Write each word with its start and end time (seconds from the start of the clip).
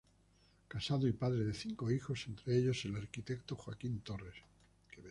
Casado 0.67 1.07
y 1.07 1.11
padre 1.11 1.45
de 1.45 1.53
cinco 1.53 1.91
hijos, 1.91 2.25
entre 2.25 2.57
ellos 2.57 2.83
el 2.85 2.95
arquitecto 2.95 3.55
Joaquín 3.55 3.99
Torres. 3.99 4.33